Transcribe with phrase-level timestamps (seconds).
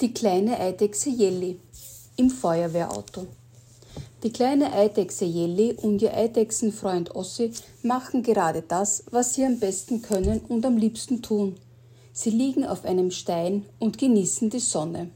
[0.00, 1.60] Die kleine Eidechse Jelly
[2.16, 3.26] im Feuerwehrauto.
[4.22, 10.00] Die kleine Eidechse Jelly und ihr Eidechsenfreund Ossi machen gerade das, was sie am besten
[10.00, 11.56] können und am liebsten tun.
[12.14, 15.10] Sie liegen auf einem Stein und genießen die Sonne.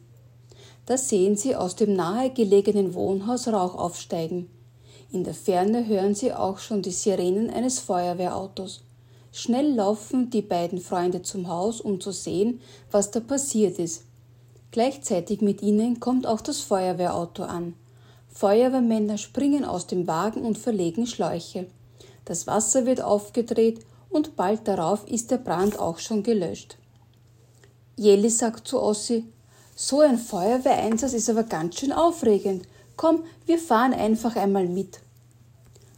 [0.85, 4.51] Da sehen sie aus dem nahegelegenen Wohnhaus Rauch aufsteigen.
[5.11, 8.82] In der Ferne hören sie auch schon die Sirenen eines Feuerwehrautos.
[9.32, 12.61] Schnell laufen die beiden Freunde zum Haus, um zu sehen,
[12.91, 14.03] was da passiert ist.
[14.75, 17.74] Gleichzeitig mit ihnen kommt auch das Feuerwehrauto an.
[18.32, 21.69] Feuerwehrmänner springen aus dem Wagen und verlegen Schläuche.
[22.24, 26.77] Das Wasser wird aufgedreht und bald darauf ist der Brand auch schon gelöscht.
[27.95, 29.23] Jelly sagt zu Ossi,
[29.77, 32.66] so ein Feuerwehreinsatz ist aber ganz schön aufregend.
[32.96, 34.98] Komm, wir fahren einfach einmal mit.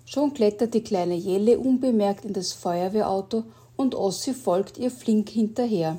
[0.04, 5.98] Schon klettert die kleine Jelle unbemerkt in das Feuerwehrauto und Ossi folgt ihr flink hinterher.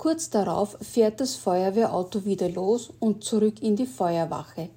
[0.00, 4.70] Kurz darauf fährt das Feuerwehrauto wieder los und zurück in die Feuerwache.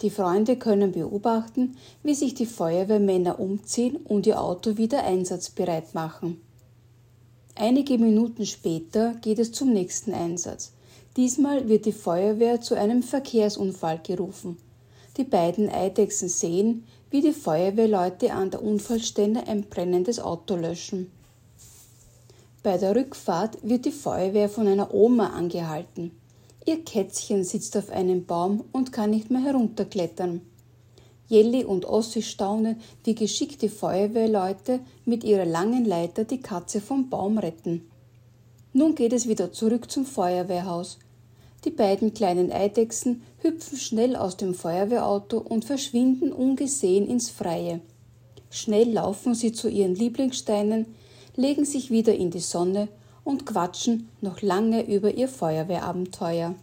[0.00, 6.40] Die Freunde können beobachten, wie sich die Feuerwehrmänner umziehen und ihr Auto wieder einsatzbereit machen.
[7.54, 10.72] Einige Minuten später geht es zum nächsten Einsatz.
[11.18, 14.56] Diesmal wird die Feuerwehr zu einem Verkehrsunfall gerufen.
[15.18, 21.12] Die beiden Eidechsen sehen, wie die Feuerwehrleute an der Unfallstelle ein brennendes Auto löschen.
[22.66, 26.10] Bei der Rückfahrt wird die Feuerwehr von einer Oma angehalten.
[26.64, 30.40] Ihr Kätzchen sitzt auf einem Baum und kann nicht mehr herunterklettern.
[31.28, 37.08] Jelly und Ossi staunen, wie geschickt die Feuerwehrleute mit ihrer langen Leiter die Katze vom
[37.08, 37.88] Baum retten.
[38.72, 40.98] Nun geht es wieder zurück zum Feuerwehrhaus.
[41.64, 47.78] Die beiden kleinen Eidechsen hüpfen schnell aus dem Feuerwehrauto und verschwinden ungesehen ins Freie.
[48.50, 50.86] Schnell laufen sie zu ihren Lieblingssteinen,
[51.36, 52.88] legen sich wieder in die Sonne
[53.24, 56.54] und quatschen noch lange über ihr Feuerwehrabenteuer.